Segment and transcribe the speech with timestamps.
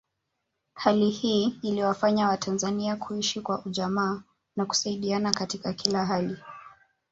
[0.73, 4.21] Hali hii iliwafanya watanzania kuishi kwa ujamaa
[4.55, 6.37] na kusaidiana katika kila hali